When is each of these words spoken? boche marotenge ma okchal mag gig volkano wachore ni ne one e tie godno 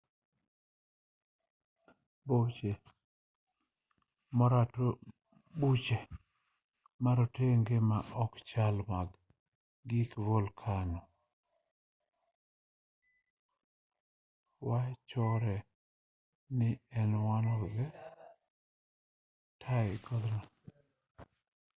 boche 5.57 5.99
marotenge 7.05 7.77
ma 7.89 7.99
okchal 8.25 8.75
mag 8.89 9.09
gig 9.89 10.11
volkano 10.27 10.99
wachore 14.69 15.55
ni 16.57 16.69
ne 17.09 17.17
one 17.35 17.51
e 17.83 17.85
tie 19.61 19.89
godno 20.05 20.39